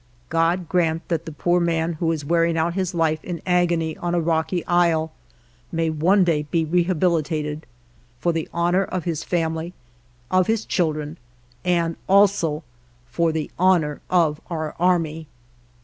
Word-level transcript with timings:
God 0.29 0.67
grant 0.67 1.07
that 1.09 1.25
the 1.27 1.31
poor 1.31 1.59
man, 1.59 1.93
who 1.99 2.11
is 2.11 2.25
wearing 2.25 2.57
out 2.57 2.73
his 2.73 2.95
life 2.95 3.23
in 3.23 3.39
agony 3.45 3.95
on 3.97 4.15
a 4.15 4.19
rocky 4.19 4.65
isle, 4.65 5.11
may 5.71 5.91
one 5.91 6.23
day 6.23 6.41
be 6.49 6.65
reha 6.65 6.97
bilitated, 6.99 7.65
for 8.19 8.33
the 8.33 8.49
honor 8.51 8.83
of 8.83 9.03
his 9.03 9.23
family, 9.23 9.75
of 10.31 10.47
his 10.47 10.65
children, 10.65 11.19
and 11.63 11.97
also 12.09 12.63
for 13.05 13.31
the 13.31 13.51
honor 13.59 14.01
of 14.09 14.41
our 14.49 14.73
army 14.79 15.27